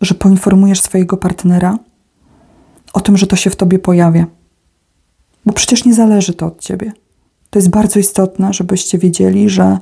że 0.00 0.14
poinformujesz 0.14 0.80
swojego 0.80 1.16
partnera 1.16 1.78
o 2.92 3.00
tym, 3.00 3.16
że 3.16 3.26
to 3.26 3.36
się 3.36 3.50
w 3.50 3.56
tobie 3.56 3.78
pojawia. 3.78 4.26
Bo 5.46 5.52
przecież 5.52 5.84
nie 5.84 5.94
zależy 5.94 6.34
to 6.34 6.46
od 6.46 6.60
ciebie. 6.60 6.92
To 7.50 7.58
jest 7.58 7.70
bardzo 7.70 7.98
istotne, 7.98 8.52
żebyście 8.52 8.98
wiedzieli, 8.98 9.48
że 9.48 9.78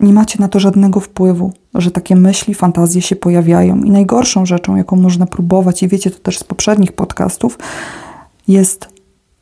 nie 0.00 0.12
macie 0.12 0.38
na 0.40 0.48
to 0.48 0.60
żadnego 0.60 1.00
wpływu, 1.00 1.52
że 1.74 1.90
takie 1.90 2.16
myśli, 2.16 2.54
fantazje 2.54 3.02
się 3.02 3.16
pojawiają. 3.16 3.82
I 3.82 3.90
najgorszą 3.90 4.46
rzeczą, 4.46 4.76
jaką 4.76 4.96
można 4.96 5.26
próbować, 5.26 5.82
i 5.82 5.88
wiecie 5.88 6.10
to 6.10 6.18
też 6.18 6.38
z 6.38 6.44
poprzednich 6.44 6.92
podcastów, 6.92 7.58
jest 8.48 8.88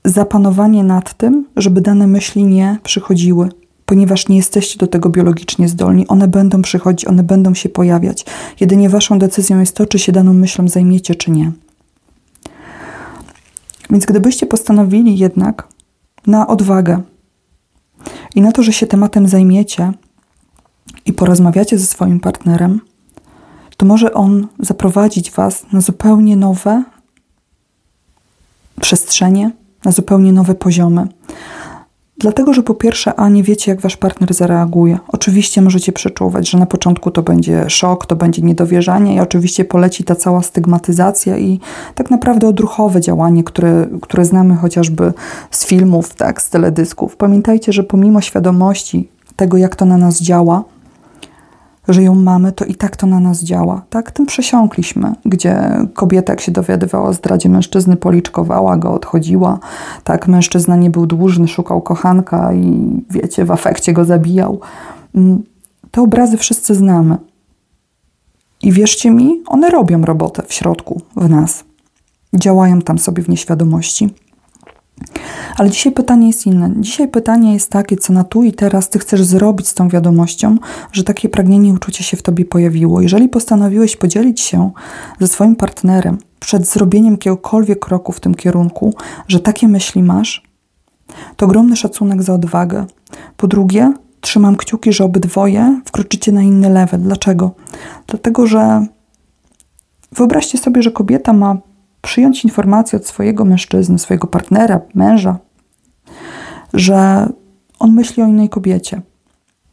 zapanowanie 0.05 0.85
nad 0.85 1.15
tym, 1.15 1.47
żeby 1.57 1.81
dane 1.81 2.07
myśli 2.07 2.45
nie 2.45 2.79
przychodziły, 2.83 3.49
ponieważ 3.87 4.29
nie 4.29 4.37
jesteście 4.37 4.79
do 4.79 4.87
tego 4.87 5.09
biologicznie 5.09 5.69
zdolni. 5.69 6.09
One 6.09 6.29
będą 6.29 6.63
przychodzić, 6.63 7.09
one 7.09 7.23
będą 7.23 7.55
się 7.55 7.69
pojawiać. 7.69 8.27
Jedynie 8.61 8.89
waszą 8.89 9.19
decyzją 9.19 9.61
jest 9.61 9.77
to, 9.77 9.87
czy 9.87 9.99
się 9.99 10.13
daną 10.13 10.33
myślą 10.33 10.69
zajmiecie, 10.69 11.15
czy 11.15 11.31
nie. 11.31 11.53
Więc 13.91 14.07
gdybyście 14.07 14.47
postanowili 14.47 15.19
jednak 15.19 15.69
na 16.27 16.47
odwagę 16.47 17.03
i 18.35 18.41
na 18.41 18.53
to, 18.53 18.63
że 18.63 18.73
się 18.73 18.87
tematem 18.87 19.29
zajmiecie 19.29 19.93
i 21.07 21.13
porozmawiacie 21.13 21.79
ze 21.79 21.87
swoim 21.87 22.21
partnerem, 22.21 22.81
to 23.77 23.87
może 23.87 24.15
on 24.15 24.49
zaprowadzić 24.59 25.31
Was 25.31 25.67
na 25.73 25.81
zupełnie 25.81 26.37
nowe 26.37 26.85
przestrzenie, 28.81 29.51
na 29.85 29.93
zupełnie 29.93 30.33
nowe 30.33 30.55
poziomy. 30.55 31.09
Dlatego, 32.19 32.53
że 32.53 32.63
po 32.63 32.75
pierwsze, 32.75 33.15
a 33.15 33.29
nie 33.29 33.43
wiecie, 33.43 33.71
jak 33.71 33.81
wasz 33.81 33.97
partner 33.97 34.35
zareaguje. 34.35 34.99
Oczywiście 35.09 35.63
możecie 35.63 35.93
przeczuwać, 35.93 36.51
że 36.51 36.59
na 36.59 36.67
początku 36.67 37.11
to 37.11 37.23
będzie 37.23 37.71
szok, 37.71 38.07
to 38.07 38.17
będzie 38.17 38.43
niedowierzanie 38.43 39.15
i 39.15 39.21
oczywiście 39.21 39.65
poleci 39.65 40.05
ta 40.05 40.15
cała 40.15 40.43
stygmatyzacja 40.43 41.39
i 41.39 41.61
tak 41.95 42.11
naprawdę 42.11 42.49
odruchowe 42.49 43.01
działanie, 43.01 43.45
które, 43.45 43.87
które 44.03 44.25
znamy 44.25 44.57
chociażby 44.57 45.13
z 45.51 45.67
filmów, 45.67 46.15
tak, 46.15 46.43
z 46.43 46.51
teledysków. 46.51 47.17
Pamiętajcie, 47.17 47.73
że 47.73 47.85
pomimo 47.85 48.21
świadomości 48.21 49.09
tego, 49.37 49.57
jak 49.57 49.77
to 49.77 49.85
na 49.85 49.99
nas 49.99 50.21
działa, 50.21 50.65
że 51.89 52.03
ją 52.03 52.15
mamy, 52.15 52.53
to 52.53 52.65
i 52.65 52.75
tak 52.75 52.97
to 52.97 53.07
na 53.07 53.21
nas 53.21 53.43
działa. 53.43 53.83
Tak, 53.91 54.11
tym 54.11 54.27
przesiąkliśmy, 54.27 55.13
gdzie 55.25 55.71
kobieta, 55.95 56.33
jak 56.33 56.41
się 56.41 56.53
dowiadywała 56.53 57.09
o 57.09 57.13
zdradzie 57.13 57.49
mężczyzny, 57.49 57.97
policzkowała 57.97 58.77
go, 58.77 58.93
odchodziła. 58.93 59.59
Tak, 60.05 60.29
mężczyzna 60.29 60.77
nie 60.77 60.91
był 60.91 61.07
dłużny, 61.07 61.49
szukał 61.49 61.83
kochanka 61.83 62.55
i 62.55 62.91
wiecie, 63.11 63.45
w 63.45 63.51
afekcie 63.51 63.93
go 63.93 64.05
zabijał. 64.05 64.61
Mm, 65.15 65.43
te 65.91 66.03
obrazy 66.03 66.37
wszyscy 66.37 66.75
znamy. 66.75 67.17
I 68.63 68.73
wierzcie 68.73 69.11
mi, 69.11 69.43
one 69.47 69.71
robią 69.71 70.03
robotę 70.03 70.43
w 70.47 70.53
środku, 70.53 71.01
w 71.17 71.31
nas. 71.31 71.65
Działają 72.35 72.81
tam 72.81 72.99
sobie 72.99 73.23
w 73.23 73.29
nieświadomości. 73.29 74.15
Ale 75.57 75.71
dzisiaj 75.71 75.93
pytanie 75.93 76.27
jest 76.27 76.47
inne. 76.47 76.73
Dzisiaj 76.81 77.09
pytanie 77.09 77.53
jest 77.53 77.71
takie, 77.71 77.97
co 77.97 78.13
na 78.13 78.25
tu 78.25 78.43
i 78.43 78.53
teraz 78.53 78.89
ty 78.89 78.99
chcesz 78.99 79.25
zrobić 79.25 79.69
z 79.69 79.75
tą 79.75 79.89
wiadomością, 79.89 80.59
że 80.93 81.05
takie 81.05 81.29
pragnienie 81.29 81.73
uczucie 81.73 82.05
się 82.05 82.17
w 82.17 82.23
tobie 82.23 82.45
pojawiło. 82.45 83.01
Jeżeli 83.01 83.29
postanowiłeś 83.29 83.97
podzielić 83.97 84.41
się 84.41 84.71
ze 85.21 85.29
swoim 85.29 85.57
partnerem 85.57 86.19
przed 86.41 86.67
zrobieniem 86.67 87.13
jakiegokolwiek 87.13 87.79
kroku 87.79 88.13
w 88.13 88.21
tym 88.21 88.35
kierunku, 88.35 88.95
że 89.29 89.41
takie 89.41 89.69
myśli 89.69 90.03
masz, 90.03 90.43
to 91.37 91.47
ogromny 91.47 91.77
szacunek 91.77 92.23
za 92.23 92.35
odwagę. 92.35 92.87
Po 93.37 93.47
drugie, 93.47 93.93
trzymam 94.21 94.57
kciuki, 94.57 94.93
że 94.93 95.05
obydwoje 95.05 95.81
wkroczycie 95.85 96.33
na 96.33 96.43
inny 96.43 96.71
level. 96.71 97.01
Dlaczego? 97.01 97.55
Dlatego, 98.07 98.47
że 98.47 98.87
wyobraźcie 100.13 100.59
sobie, 100.59 100.83
że 100.83 100.91
kobieta 100.91 101.33
ma 101.33 101.57
przyjąć 102.05 102.45
informację 102.45 102.99
od 102.99 103.07
swojego 103.07 103.45
mężczyzny, 103.45 103.99
swojego 103.99 104.27
partnera, 104.27 104.81
męża, 104.95 105.39
że 106.75 107.29
on 107.79 107.93
myśli 107.93 108.23
o 108.23 108.27
innej 108.27 108.49
kobiecie. 108.49 109.03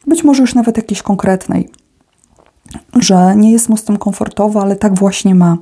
Być 0.08 0.24
może 0.24 0.42
już 0.42 0.56
nawet 0.56 0.78
jakiejś 0.78 1.02
konkretnej, 1.02 1.70
że 2.96 3.36
nie 3.36 3.52
jest 3.52 3.70
mu 3.70 3.78
z 3.78 3.84
tym 3.84 3.98
komfortowo, 3.98 4.62
ale 4.62 4.76
tak 4.76 5.00
właśnie 5.00 5.36
ma. 5.36 5.58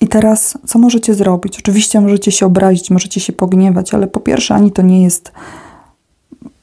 I 0.00 0.08
teraz, 0.08 0.58
co 0.66 0.78
możecie 0.78 1.14
zrobić? 1.14 1.58
Oczywiście 1.58 2.00
możecie 2.00 2.32
się 2.32 2.46
obrazić, 2.46 2.90
możecie 2.90 3.20
się 3.20 3.32
pogniewać, 3.32 3.94
ale 3.94 4.06
po 4.06 4.20
pierwsze, 4.20 4.54
ani 4.54 4.72
to 4.72 4.82
nie 4.82 5.02
jest 5.02 5.32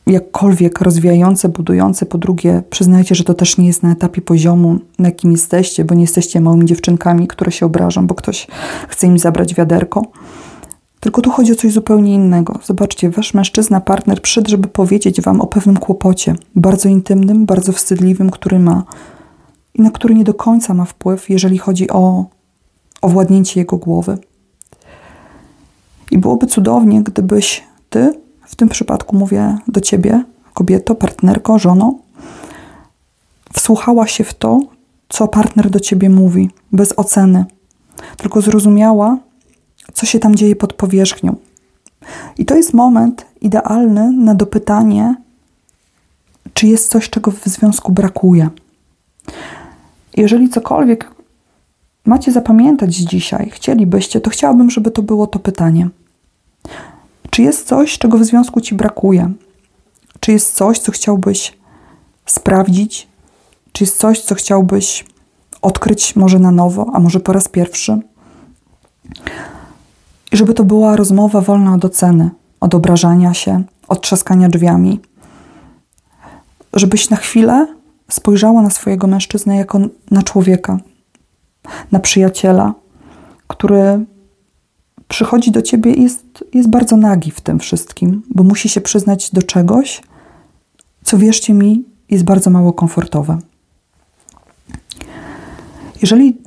jakkolwiek 0.07 0.81
rozwijające, 0.81 1.49
budujące. 1.49 2.05
Po 2.05 2.17
drugie, 2.17 2.63
przyznajcie, 2.69 3.15
że 3.15 3.23
to 3.23 3.33
też 3.33 3.57
nie 3.57 3.67
jest 3.67 3.83
na 3.83 3.91
etapie 3.91 4.21
poziomu, 4.21 4.79
na 4.99 5.07
jakim 5.07 5.31
jesteście, 5.31 5.85
bo 5.85 5.95
nie 5.95 6.01
jesteście 6.01 6.41
małymi 6.41 6.65
dziewczynkami, 6.65 7.27
które 7.27 7.51
się 7.51 7.65
obrażą, 7.65 8.07
bo 8.07 8.15
ktoś 8.15 8.47
chce 8.87 9.07
im 9.07 9.19
zabrać 9.19 9.55
wiaderko. 9.55 10.05
Tylko 10.99 11.21
tu 11.21 11.29
chodzi 11.29 11.51
o 11.51 11.55
coś 11.55 11.71
zupełnie 11.71 12.13
innego. 12.13 12.59
Zobaczcie, 12.63 13.09
wasz 13.09 13.33
mężczyzna, 13.33 13.81
partner 13.81 14.21
przyszedł, 14.21 14.49
żeby 14.49 14.67
powiedzieć 14.67 15.21
wam 15.21 15.41
o 15.41 15.47
pewnym 15.47 15.77
kłopocie, 15.77 16.35
bardzo 16.55 16.89
intymnym, 16.89 17.45
bardzo 17.45 17.73
wstydliwym, 17.73 18.29
który 18.29 18.59
ma 18.59 18.83
i 19.73 19.81
na 19.81 19.91
który 19.91 20.15
nie 20.15 20.23
do 20.23 20.33
końca 20.33 20.73
ma 20.73 20.85
wpływ, 20.85 21.29
jeżeli 21.29 21.57
chodzi 21.57 21.89
o 21.89 22.25
owładnięcie 23.01 23.59
jego 23.59 23.77
głowy. 23.77 24.17
I 26.11 26.17
byłoby 26.17 26.47
cudownie, 26.47 27.03
gdybyś 27.03 27.63
ty, 27.89 28.20
w 28.51 28.55
tym 28.55 28.69
przypadku 28.69 29.15
mówię 29.15 29.57
do 29.67 29.81
ciebie, 29.81 30.23
kobieto, 30.53 30.95
partnerko, 30.95 31.59
żono, 31.59 31.95
wsłuchała 33.53 34.07
się 34.07 34.23
w 34.23 34.33
to, 34.33 34.59
co 35.09 35.27
partner 35.27 35.69
do 35.69 35.79
ciebie 35.79 36.09
mówi, 36.09 36.49
bez 36.71 36.93
oceny, 36.97 37.45
tylko 38.17 38.41
zrozumiała, 38.41 39.17
co 39.93 40.05
się 40.05 40.19
tam 40.19 40.35
dzieje 40.35 40.55
pod 40.55 40.73
powierzchnią. 40.73 41.35
I 42.37 42.45
to 42.45 42.55
jest 42.55 42.73
moment 42.73 43.25
idealny 43.41 44.11
na 44.11 44.35
dopytanie, 44.35 45.15
czy 46.53 46.67
jest 46.67 46.89
coś, 46.89 47.09
czego 47.09 47.31
w 47.31 47.45
związku 47.45 47.91
brakuje. 47.91 48.49
Jeżeli 50.17 50.49
cokolwiek 50.49 51.11
macie 52.05 52.31
zapamiętać 52.31 52.95
dzisiaj, 52.95 53.49
chcielibyście, 53.49 54.21
to 54.21 54.29
chciałabym, 54.29 54.69
żeby 54.69 54.91
to 54.91 55.01
było 55.01 55.27
to 55.27 55.39
pytanie. 55.39 55.89
Czy 57.31 57.41
jest 57.41 57.67
coś, 57.67 57.97
czego 57.97 58.17
w 58.17 58.23
związku 58.23 58.61
ci 58.61 58.75
brakuje? 58.75 59.31
Czy 60.19 60.31
jest 60.31 60.55
coś, 60.55 60.79
co 60.79 60.91
chciałbyś 60.91 61.57
sprawdzić? 62.25 63.07
Czy 63.71 63.83
jest 63.83 63.97
coś, 63.97 64.21
co 64.21 64.35
chciałbyś 64.35 65.05
odkryć 65.61 66.15
może 66.15 66.39
na 66.39 66.51
nowo, 66.51 66.91
a 66.93 66.99
może 66.99 67.19
po 67.19 67.33
raz 67.33 67.47
pierwszy? 67.47 67.99
I 70.31 70.37
żeby 70.37 70.53
to 70.53 70.63
była 70.63 70.95
rozmowa 70.95 71.41
wolna 71.41 71.73
od 71.73 71.85
oceny, 71.85 72.29
od 72.59 72.75
obrażania 72.75 73.33
się, 73.33 73.63
od 73.87 74.01
trzaskania 74.01 74.49
drzwiami. 74.49 74.99
Żebyś 76.73 77.09
na 77.09 77.17
chwilę 77.17 77.67
spojrzała 78.09 78.61
na 78.61 78.69
swojego 78.69 79.07
mężczyznę 79.07 79.55
jako 79.57 79.79
na 80.11 80.23
człowieka, 80.23 80.77
na 81.91 81.99
przyjaciela, 81.99 82.73
który 83.47 84.05
przychodzi 85.11 85.51
do 85.51 85.61
ciebie 85.61 85.93
i 85.93 86.03
jest, 86.03 86.45
jest 86.53 86.69
bardzo 86.69 86.97
nagi 86.97 87.31
w 87.31 87.41
tym 87.41 87.59
wszystkim, 87.59 88.23
bo 88.29 88.43
musi 88.43 88.69
się 88.69 88.81
przyznać 88.81 89.31
do 89.31 89.43
czegoś, 89.43 90.01
co 91.03 91.17
wierzcie 91.17 91.53
mi, 91.53 91.83
jest 92.09 92.23
bardzo 92.23 92.49
mało 92.49 92.73
komfortowe. 92.73 93.39
Jeżeli 96.01 96.37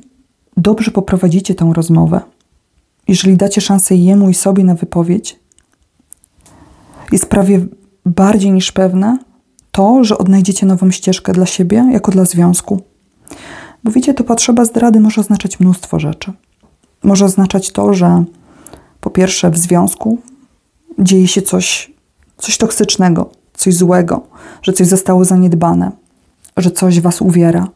dobrze 0.57 0.91
poprowadzicie 0.91 1.55
tę 1.55 1.71
rozmowę, 1.75 2.21
jeżeli 3.07 3.37
dacie 3.37 3.61
szansę 3.61 3.95
jemu 3.95 4.29
i 4.29 4.33
sobie 4.33 4.63
na 4.63 4.75
wypowiedź, 4.75 5.39
jest 7.11 7.25
prawie 7.25 7.65
bardziej 8.05 8.51
niż 8.51 8.71
pewne 8.71 9.19
to, 9.71 10.03
że 10.03 10.17
odnajdziecie 10.17 10.65
nową 10.65 10.91
ścieżkę 10.91 11.33
dla 11.33 11.45
siebie, 11.45 11.89
jako 11.91 12.11
dla 12.11 12.25
związku. 12.25 12.81
Bo 13.83 13.91
wiecie, 13.91 14.13
to 14.13 14.23
potrzeba 14.23 14.65
zdrady 14.65 14.99
może 14.99 15.21
oznaczać 15.21 15.59
mnóstwo 15.59 15.99
rzeczy. 15.99 16.33
Może 17.03 17.25
oznaczać 17.25 17.71
to, 17.71 17.93
że 17.93 18.23
po 19.05 19.09
pierwsze 19.09 19.49
w 19.51 19.57
związku 19.57 20.17
dzieje 20.99 21.27
się 21.27 21.41
coś, 21.41 21.91
coś 22.37 22.57
toksycznego, 22.57 23.29
coś 23.53 23.75
złego, 23.75 24.27
że 24.61 24.73
coś 24.73 24.87
zostało 24.87 25.25
zaniedbane, 25.25 25.91
że 26.57 26.71
coś 26.71 26.99
was 26.99 27.21
uwiera. 27.21 27.67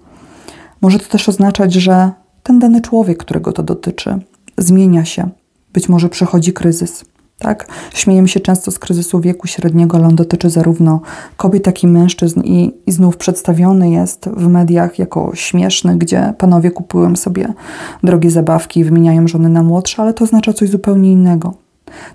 Może 0.81 0.99
to 0.99 1.05
też 1.09 1.29
oznaczać, 1.29 1.73
że 1.73 2.11
ten 2.43 2.59
dany 2.59 2.81
człowiek, 2.81 3.17
którego 3.17 3.51
to 3.51 3.63
dotyczy, 3.63 4.19
zmienia 4.57 5.05
się. 5.05 5.29
Być 5.73 5.89
może 5.89 6.09
przechodzi 6.09 6.53
kryzys. 6.53 7.05
Tak? 7.39 7.67
Się 8.25 8.39
często 8.39 8.71
z 8.71 8.79
kryzysu 8.79 9.19
wieku 9.19 9.47
średniego, 9.47 9.97
ale 9.97 10.07
on 10.07 10.15
dotyczy 10.15 10.49
zarówno 10.49 11.01
kobiet, 11.37 11.67
jak 11.67 11.83
i 11.83 11.87
mężczyzn 11.87 12.41
i, 12.41 12.73
i 12.85 12.91
znów 12.91 13.17
przedstawiony 13.17 13.89
jest 13.89 14.29
w 14.37 14.47
mediach 14.47 14.99
jako 14.99 15.31
śmieszny, 15.33 15.97
gdzie 15.97 16.33
panowie 16.37 16.71
kupują 16.71 17.15
sobie 17.15 17.53
drogie 18.03 18.31
zabawki 18.31 18.79
i 18.79 18.83
wymieniają 18.83 19.27
żony 19.27 19.49
na 19.49 19.63
młodsze, 19.63 20.01
ale 20.01 20.13
to 20.13 20.23
oznacza 20.23 20.53
coś 20.53 20.69
zupełnie 20.69 21.11
innego. 21.11 21.53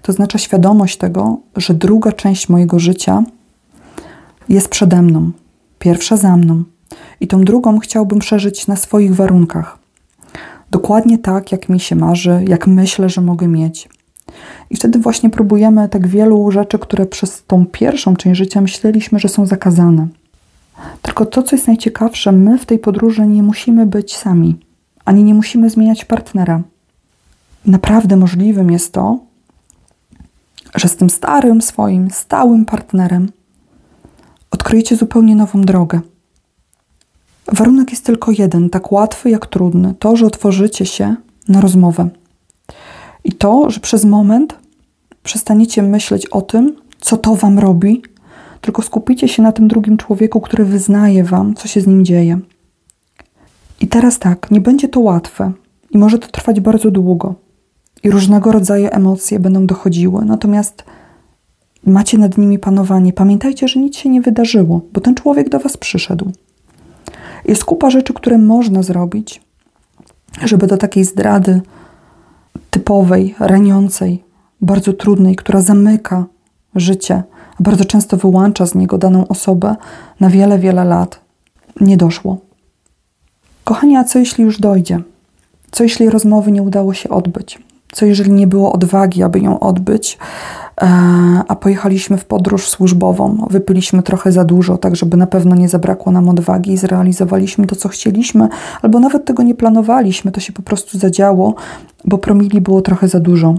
To 0.03 0.13
oznacza 0.13 0.39
świadomość 0.39 0.97
tego, 0.97 1.39
że 1.57 1.75
druga 1.75 2.13
część 2.13 2.49
mojego 2.49 2.79
życia 2.79 3.23
jest 4.49 4.69
przede 4.69 5.03
mną, 5.03 5.31
pierwsza 5.79 6.17
za 6.17 6.37
mną. 6.37 6.63
I 7.21 7.27
tą 7.27 7.41
drugą 7.41 7.79
chciałbym 7.79 8.19
przeżyć 8.19 8.67
na 8.67 8.77
swoich 8.77 9.17
warunkach. 9.17 9.79
Dokładnie 10.71 11.19
tak, 11.19 11.53
jak 11.53 11.69
mi 11.69 11.81
się 11.81 11.97
marzy, 11.97 12.45
jak 12.49 12.67
myślę, 12.67 13.09
że 13.09 13.21
mogę 13.21 13.49
mieć. 13.49 13.89
I 14.71 14.77
wtedy 14.77 14.99
właśnie 14.99 15.31
próbujemy 15.31 15.89
tak 15.89 16.07
wielu 16.07 16.51
rzeczy, 16.51 16.79
które 16.79 17.07
przez 17.07 17.45
tą 17.47 17.67
pierwszą 17.67 18.17
część 18.17 18.39
życia 18.39 18.61
myśleliśmy, 18.61 19.19
że 19.19 19.29
są 19.29 19.47
zakazane. 19.47 20.09
Tylko 21.03 21.27
to, 21.27 21.43
co 21.43 21.57
jest 21.57 21.67
najciekawsze, 21.67 22.33
my 22.33 22.59
w 22.59 22.67
tej 22.67 22.79
podróży 22.79 23.27
nie 23.27 23.43
musimy 23.43 23.87
być 23.87 24.17
sami, 24.17 24.57
ani 25.05 25.25
nie 25.25 25.35
musimy 25.35 25.71
zmieniać 25.71 26.05
partnera. 26.05 26.63
Naprawdę 27.67 28.17
możliwym 28.17 28.71
jest 28.71 28.93
to, 28.93 29.19
że 30.75 30.89
z 30.89 30.97
tym 30.97 31.11
starym 31.11 31.63
swoim, 31.63 32.11
stałym 32.11 32.65
partnerem 32.65 33.29
odkryjecie 34.51 34.97
zupełnie 34.97 35.37
nową 35.37 35.63
drogę. 35.63 36.01
Warunek 37.53 37.91
jest 37.91 38.05
tylko 38.05 38.31
jeden, 38.31 38.71
tak 38.71 38.93
łatwy 38.93 39.31
jak 39.31 39.47
trudny: 39.47 39.95
to, 39.99 40.17
że 40.17 40.27
otworzycie 40.27 40.87
się 40.87 41.17
na 41.49 41.61
rozmowę. 41.61 42.09
I 43.25 43.33
to, 43.33 43.71
że 43.71 43.81
przez 43.81 44.05
moment 44.05 44.59
przestaniecie 45.23 45.83
myśleć 45.83 46.27
o 46.27 46.43
tym, 46.43 46.77
co 47.01 47.17
to 47.17 47.35
wam 47.35 47.59
robi, 47.59 48.03
tylko 48.61 48.83
skupicie 48.83 49.29
się 49.29 49.43
na 49.43 49.53
tym 49.53 49.69
drugim 49.69 49.97
człowieku, 49.97 50.41
który 50.41 50.65
wyznaje 50.65 51.25
wam, 51.25 51.55
co 51.55 51.69
się 51.69 51.81
z 51.81 51.87
nim 51.87 52.05
dzieje. 52.05 52.39
I 53.81 53.89
teraz 53.89 54.19
tak, 54.19 54.51
nie 54.51 54.61
będzie 54.61 54.89
to 54.89 55.01
łatwe 55.01 55.53
i 55.91 55.99
może 55.99 56.19
to 56.19 56.29
trwać 56.29 56.61
bardzo 56.61 56.91
długo. 56.91 57.35
I 58.03 58.11
różnego 58.11 58.53
rodzaju 58.53 58.89
emocje 58.91 59.41
będą 59.41 59.67
dochodziły, 59.67 60.25
natomiast 60.25 60.85
macie 61.87 62.19
nad 62.19 62.39
nimi 62.39 62.59
panowanie. 62.59 63.13
Pamiętajcie, 63.13 63.69
że 63.69 63.81
nic 63.81 63.97
się 63.97 64.09
nie 64.09 64.21
wydarzyło, 64.21 64.81
bo 64.93 65.01
ten 65.01 65.15
człowiek 65.15 65.49
do 65.49 65.59
was 65.59 65.77
przyszedł. 65.77 66.33
Jest 67.45 67.65
kupa 67.65 67.91
rzeczy, 67.91 68.15
które 68.15 68.39
można 68.39 68.83
zrobić, 68.83 69.43
żeby 70.45 70.67
do 70.67 70.77
takiej 70.77 71.05
zdrady 71.05 71.61
typowej, 72.71 73.35
raniącej, 73.39 74.25
bardzo 74.61 74.93
trudnej, 74.93 75.37
która 75.37 75.61
zamyka 75.61 76.27
życie, 76.75 77.23
a 77.61 77.63
bardzo 77.63 77.85
często 77.85 78.17
wyłącza 78.17 78.67
z 78.67 78.75
niego 78.75 78.99
daną 78.99 79.29
osobę 79.29 79.77
na 80.21 80.31
wiele, 80.31 80.59
wiele 80.59 80.85
lat, 80.85 81.21
nie 81.81 81.97
doszło. 81.97 82.39
Kochani, 83.65 83.97
a 83.97 84.05
co 84.05 84.19
jeśli 84.19 84.45
już 84.45 84.61
dojdzie? 84.61 85.01
Co 85.71 85.83
jeśli 85.83 86.11
rozmowy 86.11 86.53
nie 86.53 86.63
udało 86.63 86.95
się 86.95 87.09
odbyć? 87.09 87.59
Co 87.93 88.07
jeżeli 88.07 88.33
nie 88.33 88.47
było 88.47 88.73
odwagi, 88.73 89.23
aby 89.23 89.41
ją 89.41 89.61
odbyć, 89.61 90.19
a 91.49 91.57
pojechaliśmy 91.61 92.19
w 92.19 92.25
podróż 92.25 92.69
służbową, 92.69 93.47
wypiliśmy 93.51 94.03
trochę 94.03 94.33
za 94.33 94.45
dużo, 94.45 94.79
tak 94.79 94.97
żeby 94.97 95.17
na 95.17 95.27
pewno 95.27 95.55
nie 95.55 95.69
zabrakło 95.69 96.13
nam 96.13 96.29
odwagi 96.29 96.73
i 96.73 96.77
zrealizowaliśmy 96.77 97.67
to, 97.67 97.77
co 97.77 97.89
chcieliśmy, 97.89 98.49
albo 98.83 99.01
nawet 99.01 99.25
tego 99.25 99.43
nie 99.43 99.55
planowaliśmy, 99.55 100.33
to 100.33 100.41
się 100.41 100.53
po 100.53 100.63
prostu 100.63 100.99
zadziało, 100.99 101.55
bo 102.05 102.19
promili 102.19 102.61
było 102.61 102.83
trochę 102.83 103.09
za 103.09 103.21
dużo. 103.21 103.55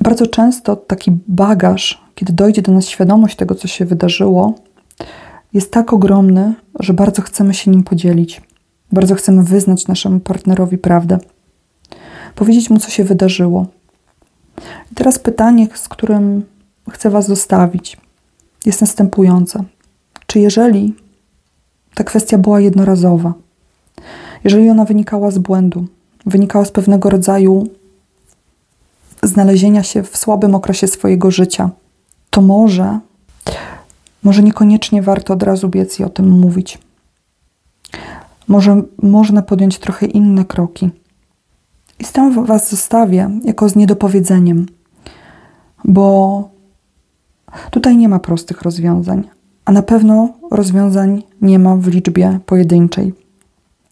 Bardzo 0.00 0.26
często 0.26 0.76
taki 0.76 1.10
bagaż, 1.28 2.04
kiedy 2.14 2.32
dojdzie 2.32 2.62
do 2.62 2.72
nas 2.72 2.86
świadomość 2.86 3.36
tego, 3.36 3.54
co 3.54 3.68
się 3.68 3.84
wydarzyło, 3.84 4.54
jest 5.52 5.72
tak 5.72 5.92
ogromny, 5.92 6.54
że 6.80 6.94
bardzo 6.94 7.22
chcemy 7.22 7.54
się 7.54 7.70
nim 7.70 7.82
podzielić. 7.82 8.42
Bardzo 8.92 9.14
chcemy 9.14 9.42
wyznać 9.42 9.88
naszemu 9.88 10.20
partnerowi 10.20 10.78
prawdę 10.78 11.18
powiedzieć 12.34 12.70
mu, 12.70 12.78
co 12.78 12.90
się 12.90 13.04
wydarzyło. 13.04 13.66
I 14.92 14.94
teraz 14.94 15.18
pytanie, 15.18 15.68
z 15.74 15.88
którym 15.88 16.44
chcę 16.90 17.10
Was 17.10 17.26
zostawić, 17.26 17.96
jest 18.66 18.80
następujące. 18.80 19.64
Czy 20.26 20.40
jeżeli 20.40 20.94
ta 21.94 22.04
kwestia 22.04 22.38
była 22.38 22.60
jednorazowa, 22.60 23.34
jeżeli 24.44 24.70
ona 24.70 24.84
wynikała 24.84 25.30
z 25.30 25.38
błędu, 25.38 25.86
wynikała 26.26 26.64
z 26.64 26.70
pewnego 26.70 27.10
rodzaju 27.10 27.66
znalezienia 29.22 29.82
się 29.82 30.02
w 30.02 30.16
słabym 30.16 30.54
okresie 30.54 30.86
swojego 30.86 31.30
życia, 31.30 31.70
to 32.30 32.42
może, 32.42 33.00
może 34.22 34.42
niekoniecznie 34.42 35.02
warto 35.02 35.34
od 35.34 35.42
razu 35.42 35.68
biec 35.68 36.00
i 36.00 36.04
o 36.04 36.08
tym 36.08 36.30
mówić. 36.30 36.78
Może 38.48 38.82
można 39.02 39.42
podjąć 39.42 39.78
trochę 39.78 40.06
inne 40.06 40.44
kroki. 40.44 40.90
I 41.98 42.04
z 42.04 42.12
tym 42.12 42.46
Was 42.46 42.70
zostawię 42.70 43.30
jako 43.44 43.68
z 43.68 43.76
niedopowiedzeniem, 43.76 44.66
bo 45.84 46.44
Tutaj 47.70 47.96
nie 47.96 48.08
ma 48.08 48.18
prostych 48.18 48.62
rozwiązań, 48.62 49.28
a 49.64 49.72
na 49.72 49.82
pewno 49.82 50.28
rozwiązań 50.50 51.22
nie 51.42 51.58
ma 51.58 51.76
w 51.76 51.86
liczbie 51.86 52.38
pojedynczej. 52.46 53.14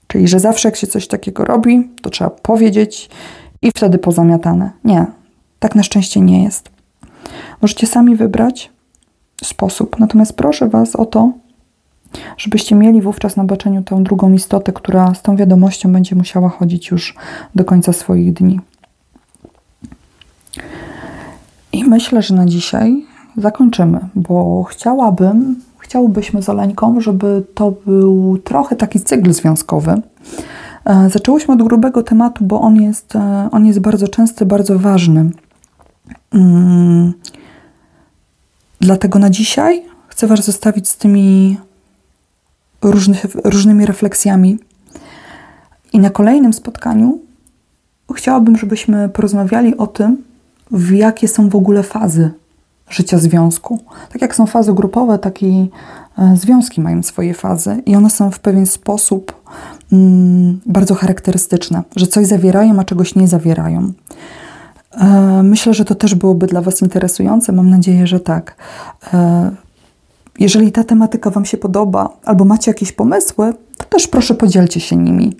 Czyli, 0.07 0.29
że 0.29 0.41
zawsze 0.41 0.69
jak 0.69 0.77
się 0.77 0.87
coś 0.87 1.09
takiego 1.09 1.45
robi, 1.45 1.91
to 2.03 2.11
trzeba 2.11 2.31
powiedzieć 2.31 3.11
i 3.63 3.71
wtedy 3.77 3.99
pozamiatane. 3.99 4.71
Nie, 4.85 5.07
tak 5.59 5.75
na 5.75 5.83
szczęście 5.83 6.21
nie 6.21 6.45
jest. 6.45 6.71
Możecie 7.63 7.87
sami 7.87 8.17
wybrać 8.17 8.71
sposób, 9.45 9.99
natomiast 9.99 10.33
proszę 10.33 10.69
Was 10.69 10.97
o 10.97 11.05
to, 11.05 11.33
żebyście 12.37 12.75
mieli 12.75 13.03
wówczas 13.03 13.37
na 13.37 13.45
baczeniu 13.45 13.83
tę 13.83 14.03
drugą 14.03 14.33
istotę, 14.33 14.73
która 14.73 15.15
z 15.15 15.23
tą 15.23 15.37
wiadomością 15.37 15.93
będzie 15.93 16.17
musiała 16.17 16.49
chodzić 16.49 16.91
już 16.91 17.15
do 17.55 17.65
końca 17.65 17.93
swoich 17.93 18.33
dni. 18.33 18.61
I 21.73 21.85
myślę, 21.85 22.23
że 22.23 22.35
na 22.35 22.47
dzisiaj 22.47 23.07
zakończymy, 23.37 24.01
bo 24.15 24.65
chciałabym, 24.65 25.57
chciałbyśmy 25.79 26.43
z 26.43 26.49
Oleńką, 26.49 27.01
żeby 27.01 27.45
to 27.55 27.73
był 27.87 28.39
trochę 28.45 28.77
taki 28.77 29.01
cykl 29.01 29.33
związkowy. 29.33 30.03
E, 30.85 31.11
zaczęłyśmy 31.11 31.55
od 31.55 31.63
grubego 31.63 32.03
tematu, 32.03 32.45
bo 32.45 32.61
on 32.61 32.77
jest, 32.77 33.17
e, 33.17 33.49
on 33.53 33.67
jest 33.67 33.79
bardzo 33.79 34.09
częsty, 34.09 34.47
bardzo 34.47 34.79
ważny. 34.79 35.31
Mm. 36.33 37.13
Dlatego 38.81 39.19
na 39.19 39.31
dzisiaj 39.31 39.83
chcę 40.09 40.27
Was 40.27 40.45
zostawić 40.45 40.89
z 40.89 40.97
tymi 40.97 41.57
różnymi 43.45 43.87
refleksjami. 43.87 44.59
I 45.93 45.99
na 45.99 46.11
kolejnym 46.11 46.53
spotkaniu 46.53 47.19
chciałabym, 48.15 48.57
żebyśmy 48.57 49.09
porozmawiali 49.09 49.77
o 49.77 49.87
tym, 49.87 50.28
w 50.71 50.91
jakie 50.91 51.29
są 51.29 51.49
w 51.49 51.57
ogóle 51.57 51.83
fazy 51.83 52.31
życia 52.91 53.19
związku. 53.19 53.79
Tak 54.13 54.23
jak 54.23 54.37
są 54.37 54.47
fazy 54.47 54.75
grupowe, 54.75 55.19
tak 55.19 55.43
i 55.43 55.71
e, 56.19 56.37
związki 56.37 56.81
mają 56.81 57.03
swoje 57.03 57.35
fazy 57.35 57.83
i 57.87 57.97
one 57.97 58.11
są 58.11 58.31
w 58.31 58.39
pewien 58.39 58.67
sposób 58.67 59.33
mm, 59.93 60.61
bardzo 60.67 60.95
charakterystyczne, 60.95 61.83
że 61.97 62.07
coś 62.07 62.27
zawierają, 62.27 62.81
a 62.81 62.85
czegoś 62.85 63.15
nie 63.15 63.29
zawierają. 63.29 63.93
E, 64.93 65.43
myślę, 65.43 65.75
że 65.75 65.85
to 65.85 65.95
też 65.95 66.15
byłoby 66.15 66.47
dla 66.47 66.63
Was 66.63 66.83
interesujące. 66.83 67.53
Mam 67.53 67.71
nadzieję, 67.71 68.07
że 68.07 68.21
tak. 68.21 68.57
E, 69.15 69.51
jeżeli 70.39 70.73
ta 70.73 70.85
tematyka 70.85 71.31
Wam 71.31 71.45
się 71.45 71.57
podoba 71.57 72.09
albo 72.25 72.45
macie 72.45 72.71
jakieś 72.71 72.93
pomysły, 72.93 73.55
to 73.77 73.85
też 73.85 74.09
proszę 74.09 74.35
podzielcie 74.35 74.81
się 74.81 74.97
nimi. 74.97 75.37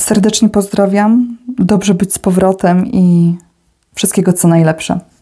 Serdecznie 0.00 0.48
pozdrawiam, 0.48 1.36
dobrze 1.58 1.94
być 1.94 2.14
z 2.14 2.18
powrotem 2.18 2.86
i 2.86 3.36
wszystkiego 3.94 4.32
co 4.32 4.48
najlepsze. 4.48 5.00